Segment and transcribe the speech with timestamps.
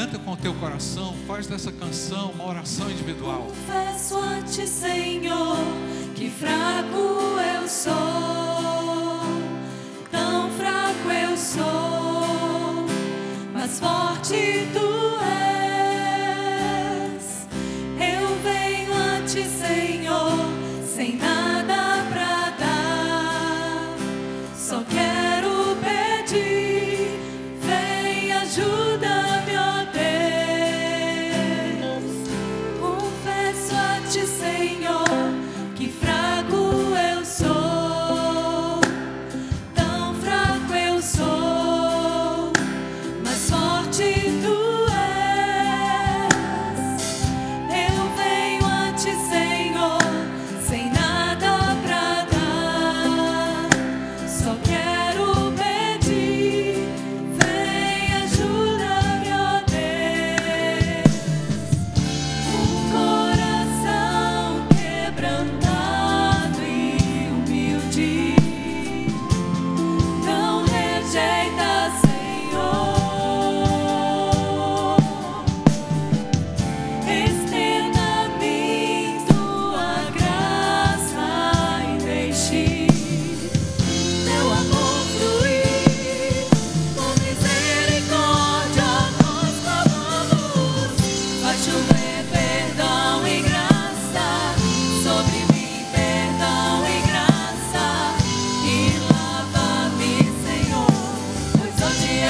[0.00, 3.42] canta com o teu coração, faz dessa canção uma oração individual.
[3.42, 5.58] Confesso a ti, Senhor,
[6.14, 6.96] que fraco
[7.54, 7.92] eu sou,
[10.10, 11.79] tão fraco eu sou.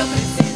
[0.03, 0.50] ofrecer.